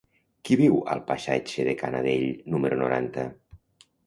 [0.47, 3.29] Qui viu al passatge de Canadell número noranta?